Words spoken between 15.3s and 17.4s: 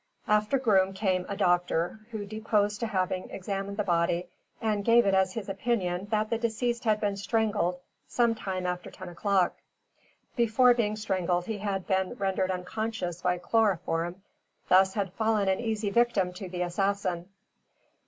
an easy victim to the assassin.